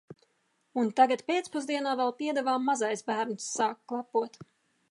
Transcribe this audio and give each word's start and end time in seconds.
Un 0.83 0.87
tagad 0.99 1.21
pēcpusdienā 1.27 1.93
vēl 1.99 2.15
piedevām 2.21 2.65
mazais 2.71 3.05
bērns 3.11 3.53
sāk 3.59 3.79
klepot. 3.93 4.41